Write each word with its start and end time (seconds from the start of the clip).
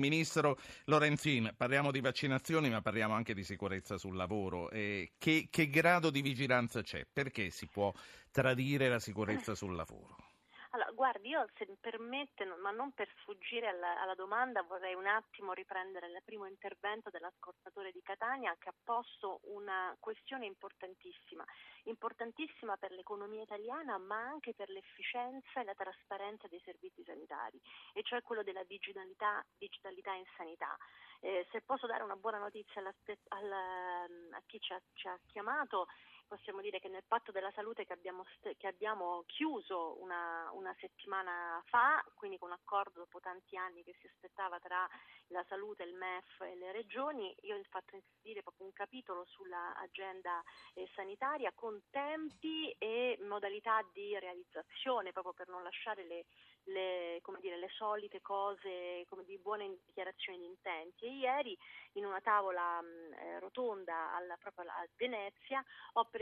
Ministro 0.00 0.58
Lorenzin, 0.86 1.52
parliamo 1.56 1.90
di 1.92 2.00
vaccinazioni 2.00 2.70
ma 2.70 2.80
parliamo 2.80 3.14
anche 3.14 3.34
di 3.34 3.44
sicurezza 3.44 3.98
sul 3.98 4.16
lavoro. 4.16 4.70
Eh, 4.70 5.12
che, 5.18 5.48
che 5.50 5.68
grado 5.68 6.10
di 6.10 6.22
vigilanza 6.22 6.80
c'è? 6.82 7.06
Perché 7.10 7.50
si 7.50 7.68
può 7.68 7.92
tradire 8.30 8.88
la 8.88 8.98
sicurezza 8.98 9.54
sul 9.54 9.76
lavoro? 9.76 10.19
Guardi, 11.00 11.30
io 11.30 11.46
se 11.56 11.64
mi 11.66 11.78
permette, 11.80 12.44
ma 12.44 12.72
non 12.72 12.92
per 12.92 13.08
sfuggire 13.20 13.68
alla, 13.68 14.02
alla, 14.02 14.14
domanda, 14.14 14.60
vorrei 14.60 14.92
un 14.92 15.06
attimo 15.06 15.54
riprendere 15.54 16.08
il 16.08 16.20
primo 16.22 16.44
intervento 16.44 17.08
dell'ascoltatore 17.08 17.90
di 17.90 18.02
Catania 18.02 18.54
che 18.58 18.68
ha 18.68 18.74
posto 18.84 19.40
una 19.44 19.96
questione 19.98 20.44
importantissima, 20.44 21.42
importantissima 21.84 22.76
per 22.76 22.90
l'economia 22.90 23.40
italiana 23.40 23.96
ma 23.96 24.16
anche 24.16 24.52
per 24.52 24.68
l'efficienza 24.68 25.62
e 25.62 25.64
la 25.64 25.72
trasparenza 25.72 26.46
dei 26.48 26.60
servizi 26.66 27.02
sanitari, 27.02 27.58
e 27.94 28.02
cioè 28.02 28.20
quello 28.20 28.42
della 28.42 28.64
digitalità, 28.64 29.42
digitalità 29.56 30.12
in 30.12 30.26
sanità. 30.36 30.76
Eh, 31.20 31.46
se 31.50 31.62
posso 31.62 31.86
dare 31.86 32.02
una 32.02 32.16
buona 32.16 32.36
notizia 32.36 32.82
alla, 32.82 32.94
alla, 33.28 34.04
a 34.36 34.42
chi 34.44 34.60
ci 34.60 34.74
ha, 34.74 34.80
ci 34.92 35.08
ha 35.08 35.18
chiamato, 35.28 35.86
possiamo 36.30 36.60
dire 36.60 36.78
che 36.78 36.88
nel 36.88 37.02
patto 37.02 37.32
della 37.32 37.50
salute 37.50 37.84
che 37.84 37.92
abbiamo, 37.92 38.24
che 38.56 38.66
abbiamo 38.68 39.24
chiuso 39.26 40.00
una, 40.00 40.48
una, 40.52 40.72
settimana 40.78 41.60
fa, 41.66 42.04
quindi 42.14 42.38
con 42.38 42.50
un 42.50 42.54
accordo 42.54 43.00
dopo 43.00 43.18
tanti 43.18 43.56
anni 43.56 43.82
che 43.82 43.96
si 43.98 44.06
aspettava 44.06 44.60
tra 44.60 44.88
la 45.28 45.44
salute, 45.48 45.82
il 45.82 45.94
MEF 45.94 46.42
e 46.42 46.54
le 46.54 46.70
regioni, 46.70 47.34
io 47.42 47.56
ho 47.56 47.62
fatto 47.68 47.96
inserire 47.96 48.42
proprio 48.42 48.66
un 48.66 48.72
capitolo 48.72 49.24
sull'agenda 49.26 50.40
eh, 50.74 50.88
sanitaria 50.94 51.50
con 51.52 51.82
tempi 51.90 52.70
e 52.78 53.18
modalità 53.22 53.84
di 53.92 54.16
realizzazione, 54.16 55.10
proprio 55.10 55.32
per 55.32 55.48
non 55.48 55.64
lasciare 55.64 56.04
le, 56.04 56.26
le, 56.64 57.20
dire, 57.40 57.58
le 57.58 57.70
solite 57.70 58.20
cose 58.20 59.04
di 59.24 59.38
buone 59.38 59.78
dichiarazioni 59.84 60.38
di 60.38 60.46
intenti. 60.46 61.06
E 61.06 61.16
ieri 61.16 61.58
in 61.94 62.04
una 62.04 62.20
tavola 62.20 62.80
mh, 62.80 63.14
eh, 63.14 63.38
rotonda 63.40 64.14
alla, 64.14 64.36
proprio 64.36 64.70
a 64.70 64.86
Venezia 64.96 65.64
ho 65.94 66.04
presentato 66.04 66.19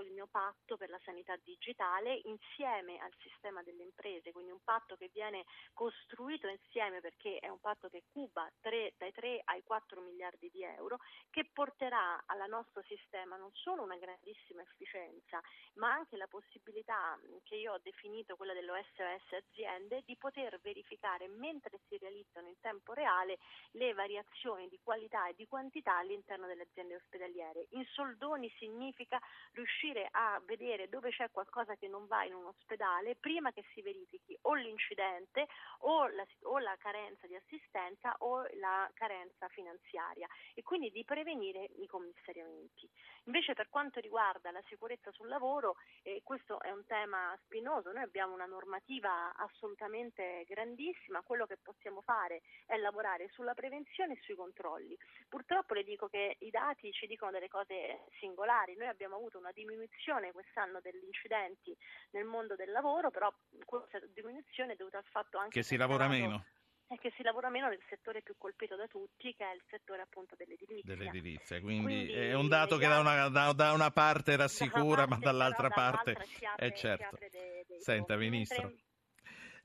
il 0.00 0.10
mio 0.10 0.26
patto 0.26 0.76
per 0.76 0.90
la 0.90 1.00
sanità 1.04 1.36
digitale 1.42 2.20
insieme 2.24 2.98
al 2.98 3.12
sistema 3.20 3.62
delle 3.62 3.82
imprese, 3.82 4.32
quindi 4.32 4.50
un 4.50 4.62
patto 4.62 4.96
che 4.96 5.10
viene 5.12 5.44
costruito 5.72 6.48
insieme 6.48 7.00
perché 7.00 7.38
è 7.38 7.48
un 7.48 7.58
patto 7.58 7.88
che 7.88 8.02
cuba 8.12 8.50
3, 8.60 8.94
dai 8.98 9.12
3 9.12 9.40
ai 9.44 9.62
4 9.62 10.00
miliardi 10.02 10.50
di 10.50 10.62
euro, 10.62 10.98
che 11.30 11.48
porterà 11.50 12.22
al 12.26 12.44
nostro 12.48 12.82
sistema 12.82 13.36
non 13.36 13.50
solo 13.54 13.82
una 13.82 13.96
grandissima 13.96 14.60
efficienza, 14.62 15.40
ma 15.74 15.90
anche 15.92 16.16
la 16.16 16.26
possibilità 16.26 17.18
che 17.44 17.56
io 17.56 17.72
ho 17.72 17.78
definito 17.82 18.36
quella 18.36 18.52
dell'OSOS 18.52 19.32
aziende 19.32 20.02
di 20.04 20.16
poter 20.16 20.60
verificare 20.60 21.28
mentre 21.28 21.80
si 21.88 21.96
realizzano 21.96 22.48
in 22.48 22.60
tempo 22.60 22.92
reale 22.92 23.38
le 23.72 23.94
variazioni 23.94 24.68
di 24.68 24.78
qualità 24.82 25.28
e 25.28 25.34
di 25.34 25.46
quantità 25.46 25.96
all'interno 25.96 26.46
delle 26.46 26.62
aziende 26.62 26.96
ospedaliere. 26.96 27.68
In 27.70 27.84
soldoni 27.86 28.50
significa 28.58 29.20
riuscire 29.52 30.08
a 30.10 30.40
vedere 30.44 30.88
dove 30.88 31.10
c'è 31.10 31.30
qualcosa 31.30 31.76
che 31.76 31.88
non 31.88 32.06
va 32.06 32.24
in 32.24 32.34
un 32.34 32.46
ospedale 32.46 33.16
prima 33.16 33.52
che 33.52 33.64
si 33.72 33.82
verifichi 33.82 34.36
o 34.42 34.54
l'incidente 34.54 35.46
o 35.80 36.08
la, 36.08 36.26
o 36.42 36.58
la 36.58 36.76
carenza 36.78 37.26
di 37.26 37.34
assistenza 37.34 38.14
o 38.18 38.46
la 38.54 38.90
carenza 38.94 39.48
finanziaria 39.48 40.26
e 40.54 40.62
quindi 40.62 40.90
di 40.90 41.04
prevenire 41.04 41.68
i 41.76 41.86
commissariamenti. 41.86 42.88
Invece 43.24 43.54
per 43.54 43.68
quanto 43.68 44.00
riguarda 44.00 44.50
la 44.50 44.62
sicurezza 44.66 45.12
sul 45.12 45.28
lavoro, 45.28 45.76
eh, 46.02 46.22
questo 46.24 46.60
è 46.60 46.70
un 46.70 46.84
tema 46.86 47.38
spinoso, 47.44 47.92
noi 47.92 48.02
abbiamo 48.02 48.34
una 48.34 48.46
normativa 48.46 49.34
assolutamente 49.36 50.44
grandissima, 50.48 51.22
quello 51.22 51.46
che 51.46 51.58
possiamo 51.62 52.00
fare 52.00 52.42
è 52.66 52.76
lavorare 52.76 53.28
sulla 53.28 53.54
prevenzione 53.54 54.14
e 54.14 54.20
sui 54.22 54.34
controlli. 54.34 54.96
Purtroppo 55.28 55.74
le 55.74 55.84
dico 55.84 56.08
che 56.08 56.36
i 56.40 56.50
dati 56.50 56.90
ci 56.92 57.06
dicono 57.06 57.30
delle 57.30 57.48
cose 57.48 58.06
singolari, 58.18 58.76
noi 58.76 58.88
abbiamo 58.88 59.11
avuto 59.16 59.38
una 59.38 59.52
diminuzione 59.52 60.32
quest'anno 60.32 60.80
degli 60.80 61.04
incidenti 61.04 61.76
nel 62.10 62.24
mondo 62.24 62.56
del 62.56 62.70
lavoro, 62.70 63.10
però 63.10 63.32
questa 63.64 64.00
diminuzione 64.12 64.72
è 64.72 64.76
dovuta 64.76 64.98
al 64.98 65.06
fatto 65.10 65.38
anche 65.38 65.60
che 65.60 65.62
si 65.62 65.76
lavora 65.76 66.08
meno 66.08 66.44
è 66.92 66.98
che 66.98 67.12
si 67.16 67.22
lavora 67.22 67.48
meno 67.48 67.68
nel 67.68 67.80
settore 67.88 68.20
più 68.20 68.34
colpito 68.36 68.76
da 68.76 68.86
tutti, 68.86 69.34
che 69.34 69.44
è 69.44 69.54
il 69.54 69.62
settore 69.70 70.02
appunto 70.02 70.34
dell'edilizia. 70.36 70.94
Dell'edilizia, 70.94 71.58
quindi, 71.60 71.84
quindi 71.84 72.12
è 72.12 72.34
un 72.34 72.48
dato 72.48 72.76
che 72.76 72.86
da 72.86 73.00
una, 73.00 73.28
da, 73.28 73.52
da 73.52 73.72
una 73.72 73.90
parte 73.90 74.36
rassicura, 74.36 75.06
da 75.06 75.08
parte, 75.08 75.24
ma 75.24 75.30
dall'altra 75.32 75.70
parte 75.70 76.12
è 76.56 76.66
eh, 76.66 76.74
certo. 76.74 77.16
Dei, 77.18 77.64
dei 77.66 77.80
Senta, 77.80 78.16
Ministro. 78.16 78.62
Mentre 78.64 78.91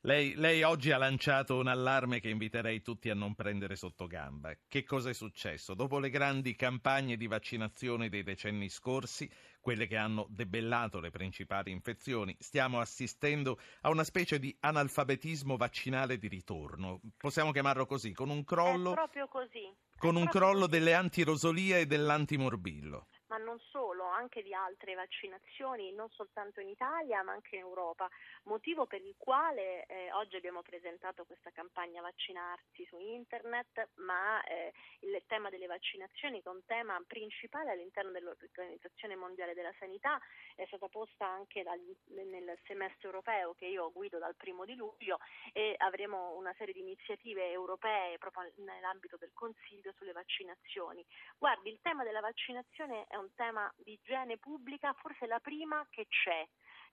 lei, 0.08 0.36
lei, 0.36 0.64
oggi 0.64 0.92
ha 0.92 0.98
lanciato 0.98 1.58
un 1.58 1.68
allarme 1.68 2.22
che 2.22 2.30
inviterei 2.30 2.82
tutti 2.82 3.10
a 3.10 3.14
non 3.14 3.36
prendere 3.36 3.76
sotto 3.76 4.08
gamba. 4.08 4.56
Che 4.66 4.86
cosa 4.86 5.10
è 5.10 5.14
successo? 5.14 5.74
Dopo 5.74 6.00
le 6.00 6.10
grandi 6.10 6.56
campagne 6.56 7.18
di 7.18 7.28
vaccinazione 7.28 8.08
dei 8.08 8.24
decenni 8.24 8.70
scorsi, 8.70 9.30
quelle 9.60 9.86
che 9.86 9.98
hanno 9.98 10.26
debellato 10.30 11.02
le 11.02 11.10
principali 11.10 11.72
infezioni, 11.72 12.34
stiamo 12.40 12.80
assistendo 12.80 13.60
a 13.82 13.90
una 13.90 14.06
specie 14.06 14.40
di 14.40 14.56
analfabetismo 14.62 15.58
vaccinale 15.58 16.18
di 16.18 16.30
ritorno. 16.30 17.02
Possiamo 17.18 17.52
chiamarlo 17.52 17.86
così, 17.86 18.14
con 18.14 18.30
un 18.30 18.46
crollo, 18.46 18.96
con 19.98 20.16
un 20.16 20.28
crollo 20.28 20.68
delle 20.68 20.94
antirosolia 20.94 21.80
e 21.80 21.86
dell'antimorbillo 21.86 23.08
anche 24.18 24.42
di 24.42 24.54
altre 24.54 24.96
vaccinazioni, 24.96 25.94
non 25.94 26.10
soltanto 26.10 26.60
in 26.60 26.70
Italia 26.70 27.24
ma 27.24 27.34
anche 27.34 27.56
in 27.56 27.62
Europa, 27.62 28.10
motivo 28.44 28.86
per 28.86 29.02
il 29.02 29.16
quale 29.18 29.86
eh, 29.86 30.12
oggi 30.14 30.36
abbiamo 30.36 30.62
presentato 30.62 31.26
questa 31.26 31.52
campagna 31.52 32.02
vaccinarsi 32.02 32.86
su 32.86 32.98
internet, 32.98 33.90
ma 33.96 34.44
eh, 34.44 34.74
il 35.02 35.22
tema 35.28 35.50
delle 35.50 35.68
vaccinazioni 35.68 36.42
che 36.42 36.50
è 36.50 36.52
un 36.52 36.66
tema 36.66 37.02
principale 37.08 37.72
all'interno 37.72 38.12
dell'Organizzazione 38.12 39.16
Mondiale 39.16 39.54
della 39.54 39.74
Sanità 39.78 40.20
è 40.56 40.66
stata 40.66 40.88
posta 40.88 41.28
anche 41.28 41.64
dal, 41.64 41.80
nel 42.08 42.58
semestre 42.66 43.08
europeo 43.08 43.54
che 43.54 43.66
io 43.66 43.92
guido 43.92 44.18
dal 44.18 44.36
primo 44.36 44.66
di 44.66 44.76
luglio 44.76 45.20
e 45.54 45.76
avremo 45.78 46.36
una 46.36 46.54
serie 46.58 46.74
di 46.74 46.80
iniziative 46.80 47.52
europee 47.52 48.18
proprio 48.18 48.52
nell'ambito 48.58 49.18
del 49.18 49.32
Consiglio 49.34 49.94
sulle 49.98 50.12
vaccinazioni. 50.12 51.06
Guardi, 51.38 51.70
il 51.70 51.80
tema 51.82 52.04
della 52.04 52.22
vaccinazione 52.22 53.06
è 53.08 53.16
un 53.16 53.34
tema 53.36 53.72
di 53.78 54.00
igiene 54.08 54.38
pubblica, 54.38 54.94
forse 54.94 55.28
la 55.28 55.40
prima 55.40 55.86
che 55.90 56.08
c'è 56.08 56.48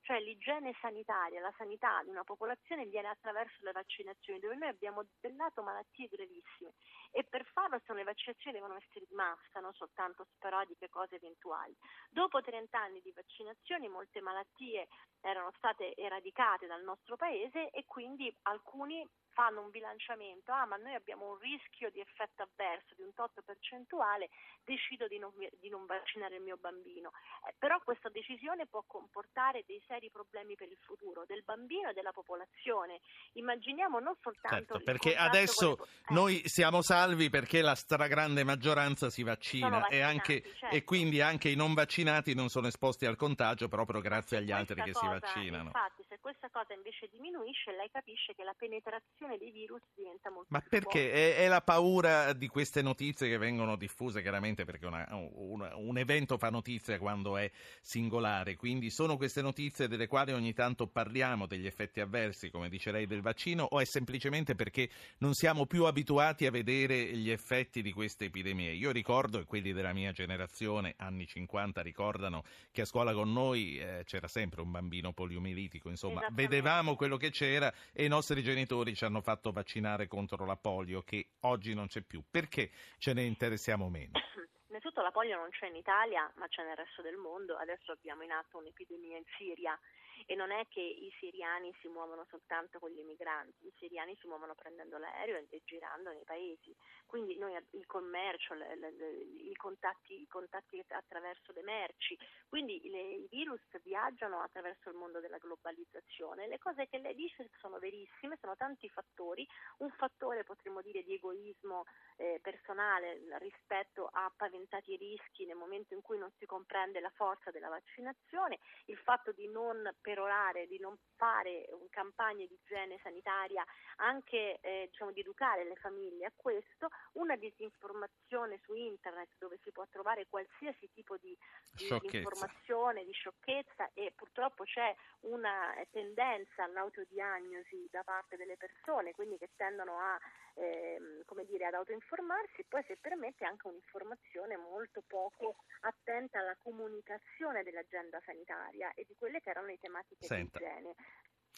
cioè 0.04 0.20
l'igiene 0.20 0.76
sanitaria, 0.82 1.40
la 1.40 1.52
sanità 1.56 2.02
di 2.02 2.10
una 2.10 2.24
popolazione 2.24 2.84
viene 2.84 3.08
attraverso 3.08 3.56
le 3.60 3.72
vaccinazioni, 3.72 4.38
dove 4.38 4.54
noi 4.54 4.68
abbiamo 4.68 5.02
debellato 5.02 5.62
malattie 5.62 6.08
gravissime 6.08 6.74
e 7.10 7.24
per 7.24 7.46
farlo 7.46 7.80
sono 7.86 7.98
le 7.98 8.04
vaccinazioni 8.04 8.58
devono 8.58 8.76
essere 8.76 9.06
di 9.08 9.14
massa, 9.14 9.60
non 9.60 9.72
soltanto 9.72 10.26
sporadiche 10.34 10.90
cose 10.90 11.14
eventuali. 11.14 11.74
Dopo 12.10 12.42
30 12.42 12.78
anni 12.78 13.00
di 13.00 13.12
vaccinazioni 13.12 13.88
molte 13.88 14.20
malattie 14.20 14.88
erano 15.22 15.50
state 15.56 15.96
eradicate 15.96 16.66
dal 16.66 16.82
nostro 16.82 17.16
paese 17.16 17.70
e 17.70 17.86
quindi 17.86 18.30
alcuni 18.42 19.08
fanno 19.34 19.60
un 19.60 19.70
bilanciamento, 19.70 20.52
ah 20.52 20.64
ma 20.64 20.76
noi 20.76 20.94
abbiamo 20.94 21.32
un 21.32 21.38
rischio 21.38 21.90
di 21.90 22.00
effetto 22.00 22.42
avverso 22.42 22.94
di 22.94 23.02
un 23.02 23.12
tot 23.12 23.42
percentuale, 23.44 24.30
decido 24.64 25.06
di 25.06 25.18
non, 25.18 25.32
di 25.60 25.68
non 25.68 25.84
vaccinare 25.84 26.36
il 26.36 26.42
mio 26.42 26.56
bambino. 26.56 27.10
Eh, 27.46 27.54
però 27.58 27.80
questa 27.82 28.08
decisione 28.08 28.66
può 28.66 28.82
comportare 28.86 29.64
dei 29.66 29.82
seri 29.86 30.08
problemi 30.10 30.54
per 30.54 30.68
il 30.68 30.78
futuro 30.80 31.24
del 31.26 31.42
bambino 31.42 31.90
e 31.90 31.92
della 31.92 32.12
popolazione. 32.12 33.00
Immaginiamo 33.32 33.98
non 33.98 34.16
soltanto... 34.22 34.74
Certo, 34.74 34.80
perché 34.80 35.16
adesso 35.16 35.76
le... 35.76 35.82
eh. 35.82 36.14
noi 36.14 36.42
siamo 36.48 36.80
salvi 36.80 37.28
perché 37.28 37.60
la 37.60 37.74
stragrande 37.74 38.44
maggioranza 38.44 39.10
si 39.10 39.22
vaccina 39.24 39.88
e, 39.88 40.00
anche, 40.00 40.42
certo. 40.42 40.74
e, 40.74 40.84
quindi 40.84 41.20
anche 41.20 41.48
i 41.48 41.56
non 41.56 41.74
vaccinati 41.74 42.34
non 42.34 42.48
sono 42.48 42.68
esposti 42.68 43.04
al 43.04 43.16
contagio 43.16 43.68
proprio 43.68 44.00
grazie 44.00 44.38
agli 44.38 44.52
altri 44.52 44.80
che 44.80 44.92
cosa, 44.92 44.98
si 45.00 45.06
vaccinano. 45.06 45.64
Infatti, 45.64 46.04
se 46.08 46.18
questa 46.20 46.48
cosa 46.50 46.72
invece 46.72 47.08
diminuisce, 47.08 47.72
lei 47.72 47.90
capisce 47.90 48.34
che 48.34 48.44
la 48.44 48.54
penetrazione 48.56 49.23
trasmissione 49.24 49.38
dei 49.38 49.50
virus 49.50 49.80
diventa 49.94 50.30
molto 50.30 50.46
Ma 50.50 50.60
perché? 50.60 51.12
È, 51.12 51.36
è, 51.36 51.48
la 51.48 51.60
paura 51.60 52.32
di 52.32 52.46
queste 52.48 52.82
notizie 52.82 53.28
che 53.28 53.38
vengono 53.38 53.76
diffuse, 53.76 54.20
chiaramente 54.22 54.64
perché 54.64 54.86
una, 54.86 55.06
una, 55.10 55.74
un 55.76 55.98
evento 55.98 56.38
fa 56.38 56.50
notizia 56.50 56.98
quando 56.98 57.36
è 57.36 57.50
singolare, 57.80 58.56
quindi 58.56 58.90
sono 58.90 59.16
queste 59.16 59.42
notizie 59.42 59.88
delle 59.88 60.06
quali 60.06 60.32
ogni 60.32 60.52
tanto 60.52 60.86
parliamo, 60.86 61.46
degli 61.46 61.66
effetti 61.66 62.00
avversi, 62.00 62.50
come 62.50 62.68
dice 62.68 62.90
lei, 62.90 63.06
del 63.06 63.22
vaccino, 63.22 63.64
o 63.64 63.80
è 63.80 63.84
semplicemente 63.84 64.54
perché 64.54 64.88
non 65.18 65.34
siamo 65.34 65.66
più 65.66 65.84
abituati 65.84 66.46
a 66.46 66.50
vedere 66.50 67.16
gli 67.16 67.30
effetti 67.30 67.82
di 67.82 67.92
queste 67.92 68.26
epidemie? 68.26 68.72
Io 68.72 68.90
ricordo, 68.90 69.38
e 69.38 69.44
quelli 69.44 69.72
della 69.72 69.92
mia 69.92 70.12
generazione, 70.12 70.94
anni 70.98 71.26
50, 71.26 71.80
ricordano 71.82 72.44
che 72.70 72.82
a 72.82 72.84
scuola 72.84 73.12
con 73.12 73.32
noi 73.32 73.78
eh, 73.78 74.02
c'era 74.04 74.28
sempre 74.28 74.60
un 74.60 74.70
bambino 74.70 75.12
poliomielitico, 75.12 75.88
insomma, 75.88 76.26
vedevamo 76.32 76.96
quello 76.96 77.16
che 77.16 77.30
c'era 77.30 77.72
e 77.92 78.04
i 78.04 78.08
nostri 78.08 78.42
genitori 78.42 78.94
ci 78.94 79.04
hanno 79.04 79.13
hanno 79.14 79.22
fatto 79.22 79.52
vaccinare 79.52 80.08
contro 80.08 80.44
la 80.44 80.56
polio 80.56 81.02
che 81.02 81.28
oggi 81.40 81.72
non 81.72 81.86
c'è 81.86 82.02
più. 82.02 82.24
Perché 82.28 82.70
ce 82.98 83.12
ne 83.12 83.22
interessiamo 83.22 83.88
meno? 83.88 84.12
Innanzitutto 84.66 85.02
la 85.02 85.12
polio 85.12 85.36
non 85.36 85.50
c'è 85.50 85.68
in 85.68 85.76
Italia, 85.76 86.28
ma 86.34 86.48
c'è 86.48 86.64
nel 86.64 86.74
resto 86.74 87.00
del 87.00 87.14
mondo. 87.14 87.56
Adesso 87.56 87.92
abbiamo 87.92 88.24
in 88.24 88.32
atto 88.32 88.58
un'epidemia 88.58 89.16
in 89.16 89.24
Siria 89.38 89.78
e 90.26 90.34
non 90.34 90.50
è 90.50 90.66
che 90.68 90.80
i 90.80 91.12
siriani 91.18 91.74
si 91.80 91.88
muovono 91.88 92.26
soltanto 92.28 92.78
con 92.78 92.90
gli 92.90 93.00
emigranti, 93.00 93.66
i 93.66 93.74
siriani 93.78 94.16
si 94.20 94.26
muovono 94.26 94.54
prendendo 94.54 94.98
l'aereo 94.98 95.36
e 95.36 95.60
girando 95.64 96.10
nei 96.10 96.24
paesi, 96.24 96.74
quindi 97.06 97.36
noi 97.38 97.54
il 97.70 97.86
commercio, 97.86 98.54
le, 98.54 98.76
le, 98.76 98.90
le, 98.92 99.10
i, 99.10 99.54
contatti, 99.54 100.20
i, 100.20 100.26
contatti, 100.26 100.82
attraverso 100.88 101.52
le 101.52 101.62
merci, 101.62 102.18
quindi 102.48 102.86
i 102.86 103.26
virus 103.30 103.60
viaggiano 103.82 104.40
attraverso 104.40 104.88
il 104.88 104.96
mondo 104.96 105.20
della 105.20 105.38
globalizzazione. 105.38 106.48
Le 106.48 106.58
cose 106.58 106.88
che 106.88 106.98
lei 106.98 107.14
dice 107.14 107.50
sono 107.60 107.78
verissime, 107.78 108.38
sono 108.40 108.56
tanti 108.56 108.88
fattori, 108.88 109.46
un 109.78 109.90
fattore 109.90 110.44
potremmo 110.44 110.82
dire 110.82 111.02
di 111.02 111.14
egoismo 111.14 111.84
eh, 112.16 112.38
personale 112.42 113.20
rispetto 113.38 114.08
a 114.12 114.32
paventati 114.34 114.96
rischi 114.96 115.46
nel 115.46 115.56
momento 115.56 115.94
in 115.94 116.02
cui 116.02 116.18
non 116.18 116.30
si 116.38 116.46
comprende 116.46 117.00
la 117.00 117.10
forza 117.14 117.50
della 117.50 117.68
vaccinazione, 117.68 118.58
il 118.86 118.98
fatto 118.98 119.32
di 119.32 119.48
non 119.48 119.88
perorare, 120.04 120.66
di 120.66 120.78
non 120.78 120.94
fare 121.16 121.66
campagne 121.88 122.46
di 122.46 122.58
igiene 122.60 123.00
sanitaria, 123.02 123.64
anche 123.96 124.58
eh, 124.60 124.88
diciamo, 124.90 125.12
di 125.12 125.20
educare 125.20 125.64
le 125.64 125.76
famiglie 125.76 126.26
a 126.26 126.32
questo, 126.36 126.88
una 127.12 127.36
disinformazione 127.36 128.60
su 128.64 128.74
internet 128.74 129.30
dove 129.38 129.58
si 129.62 129.72
può 129.72 129.86
trovare 129.90 130.26
qualsiasi 130.28 130.90
tipo 130.92 131.16
di, 131.16 131.34
di 131.72 131.88
informazione, 132.18 133.04
di 133.04 133.12
sciocchezza 133.12 133.90
e 133.94 134.12
purtroppo 134.14 134.64
c'è 134.64 134.94
una 135.20 135.72
tendenza 135.90 136.64
all'autodiagnosi 136.64 137.88
da 137.90 138.02
parte 138.02 138.36
delle 138.36 138.58
persone, 138.58 139.12
quindi 139.12 139.38
che 139.38 139.50
tendono 139.56 139.98
a, 139.98 140.18
ehm, 140.54 141.22
dire, 141.46 141.66
ad 141.66 141.74
autoinformarsi, 141.74 142.64
poi 142.68 142.82
se 142.86 142.98
permette 143.00 143.44
anche 143.44 143.68
un'informazione 143.68 144.56
molto 144.56 145.02
poco 145.06 145.56
attenta 145.80 146.40
alla 146.40 146.56
comunicazione 146.62 147.62
dell'agenda 147.62 148.20
sanitaria 148.24 148.92
e 148.94 149.04
di 149.06 149.14
quelle 149.16 149.40
che 149.40 149.50
erano 149.50 149.66
le 149.68 149.78
tematiche 149.78 149.93
Senta. 150.18 150.58
di 150.58 150.64
igiene. 150.64 150.94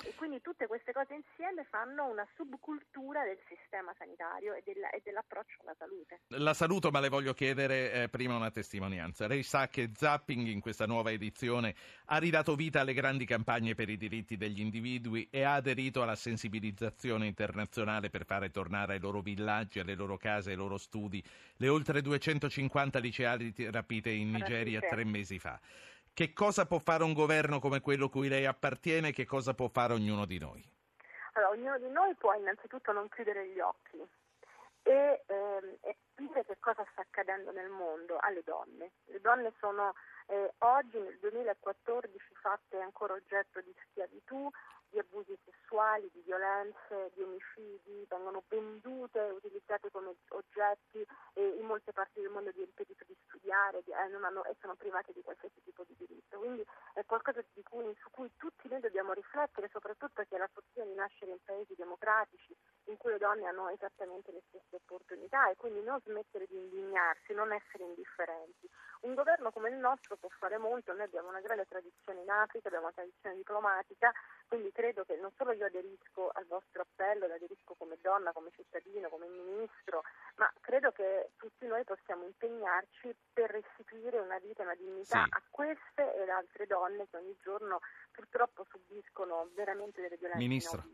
E 0.05 0.15
quindi 0.15 0.43
tutte 0.43 0.67
queste 0.67 0.93
cose 0.93 1.15
insieme 1.15 1.65
fanno 1.71 2.05
una 2.05 2.27
subcultura 2.37 3.25
del 3.25 3.39
sistema 3.49 3.95
sanitario 3.97 4.53
e, 4.53 4.63
della, 4.63 4.91
e 4.91 5.01
dell'approccio 5.03 5.63
alla 5.63 5.75
salute. 5.79 6.21
La 6.39 6.53
saluto, 6.53 6.91
ma 6.91 7.01
le 7.01 7.09
voglio 7.09 7.33
chiedere 7.33 7.93
eh, 7.93 8.09
prima 8.11 8.37
una 8.37 8.51
testimonianza. 8.51 9.27
Lei 9.27 9.43
sa 9.43 9.69
che 9.69 9.93
Zapping 9.95 10.49
in 10.49 10.61
questa 10.61 10.87
nuova 10.87 11.13
edizione 11.13 11.75
ha 12.07 12.19
ridato 12.19 12.55
vita 12.57 12.81
alle 12.81 12.93
grandi 12.93 13.25
campagne 13.25 13.75
per 13.75 13.89
i 13.89 13.97
diritti 13.97 14.37
degli 14.37 14.61
individui 14.61 15.29
e 15.31 15.43
ha 15.45 15.55
aderito 15.55 16.03
alla 16.03 16.15
sensibilizzazione 16.15 17.27
internazionale 17.27 18.11
per 18.11 18.27
fare 18.27 18.51
tornare 18.51 18.95
ai 18.95 19.01
loro 19.01 19.23
villaggi, 19.23 19.81
alle 19.81 19.95
loro 19.95 20.19
case, 20.19 20.51
ai 20.51 20.57
loro 20.57 20.77
studi 20.77 21.25
le 21.57 21.69
oltre 21.69 22.03
250 22.03 22.99
liceali 22.99 23.55
rapite 23.71 24.11
in 24.11 24.31
Nigeria 24.31 24.81
tre 24.81 25.05
mesi 25.05 25.39
fa. 25.39 25.59
Che 26.17 26.33
cosa 26.33 26.65
può 26.65 26.79
fare 26.79 27.05
un 27.05 27.13
governo 27.13 27.61
come 27.61 27.83
quello 27.83 28.09
cui 28.09 28.31
lei 28.31 28.47
appartiene 28.47 29.09
e 29.09 29.13
che 29.13 29.27
cosa 29.27 29.53
può 29.53 29.69
fare 29.69 29.93
ognuno 29.93 30.25
di 30.25 30.39
noi? 30.39 30.67
Allora, 31.35 31.53
ognuno 31.53 31.79
di 31.79 31.91
noi 31.91 32.15
può 32.15 32.33
innanzitutto 32.33 32.91
non 32.91 33.07
chiudere 33.11 33.47
gli 33.49 33.61
occhi 33.61 34.01
e, 34.81 35.25
ehm, 35.27 35.77
e 35.83 35.97
dire 36.17 36.43
che 36.47 36.57
cosa 36.59 36.87
sta 36.93 37.03
accadendo 37.03 37.53
nel 37.53 37.69
mondo 37.69 38.17
alle 38.19 38.41
donne. 38.43 38.93
Le 39.13 39.21
donne 39.21 39.53
sono 39.61 39.93
eh, 40.29 40.55
oggi 40.61 40.99
nel 40.99 41.19
2014 41.21 42.19
fatte 42.41 42.81
ancora 42.81 43.13
oggetto 43.13 43.61
di 43.61 43.75
schiavitù, 43.85 44.49
di 44.89 44.99
abusi 44.99 45.37
sessuali, 45.45 46.09
di 46.15 46.23
violenze, 46.25 47.13
di 47.13 47.25
omicidi, 47.25 48.07
vengono 48.09 48.43
vendute, 48.49 49.21
utilizzate 49.21 49.56
come 49.91 50.15
oggetti 50.29 51.05
e 51.35 51.47
in 51.59 51.67
molte 51.67 51.93
parti 51.93 52.21
del 52.21 52.31
mondo 52.31 52.51
di 52.53 52.63
impedito 52.63 53.05
di 53.07 53.17
studiare 53.27 53.83
di, 53.85 53.91
eh, 53.91 53.95
hanno, 53.95 54.45
e 54.45 54.57
sono 54.61 54.75
private 54.77 55.13
di 55.13 55.23
qualsiasi 55.23 55.61
tipo 55.63 55.85
di 55.87 55.95
diritto. 55.97 56.39
Quindi 56.39 56.65
è 56.95 57.05
qualcosa 57.05 57.45
cui, 57.65 57.95
su 58.01 58.11
cui 58.11 58.31
tutti 58.37 58.69
noi 58.69 58.81
dobbiamo 58.81 59.13
riflettere, 59.13 59.69
soprattutto 59.73 60.13
perché 60.15 60.39
la 60.39 60.49
fortuna 60.53 60.87
di 60.87 60.95
nascere 60.95 61.33
in 61.33 61.43
paesi 61.45 61.75
democratici 61.75 62.57
in 62.85 62.97
cui 62.97 63.11
le 63.11 63.19
donne 63.19 63.47
hanno 63.47 63.69
esattamente 63.69 64.31
le 64.31 64.43
stesse 64.49 64.77
opportunità 64.77 65.51
e 65.51 65.57
quindi 65.57 65.83
non 65.83 66.01
smettere 66.01 66.47
di 66.47 66.57
indignarsi, 66.57 67.35
non 67.35 67.53
essere 67.53 67.85
indifferenti. 67.85 68.71
Un 69.01 69.15
governo 69.15 69.51
come 69.51 69.71
il 69.71 69.77
nostro 69.77 70.17
può 70.17 70.29
fare 70.39 70.59
molto, 70.59 70.93
noi 70.93 71.03
abbiamo 71.03 71.29
una 71.29 71.41
grande 71.41 71.67
tradizione 71.67 72.23
in 72.23 72.31
Africa, 72.31 72.69
abbiamo 72.69 72.87
una 72.87 72.95
tradizione 72.95 73.37
diplomatica, 73.37 74.13
quindi 74.47 74.71
credo 74.73 75.05
che 75.05 75.17
non 75.17 75.33
solo 75.37 75.53
io 75.53 75.67
aderisco 75.67 76.31
al 76.33 76.47
vostro 76.47 76.83
appello, 76.83 77.27
aderisco 77.27 77.75
come 77.75 77.99
donna, 78.01 78.33
come 78.33 78.51
cittadino, 78.55 79.09
come 79.09 79.27
ministro, 79.29 80.03
ma 80.37 80.51
credo 80.61 80.93
che 80.93 81.31
tutti 81.37 81.67
noi 81.67 81.85
possiamo 81.85 82.25
impegnarci 82.25 83.15
per 83.33 83.51
restituire 83.51 84.19
una 84.19 84.39
vita 84.39 84.63
e 84.63 84.67
una 84.67 84.75
dignità 84.75 85.25
sì. 85.25 85.31
a 85.31 85.43
queste 85.51 86.15
e 86.15 86.23
ad 86.23 86.29
altre 86.29 86.67
donne 86.67 87.09
che 87.09 87.17
ogni 87.17 87.37
giorno 87.43 87.81
purtroppo 88.13 88.65
subiscono 88.71 89.51
veramente 89.55 90.01
delle 90.01 90.17
violenze 90.17 90.43
Ministro. 90.43 90.85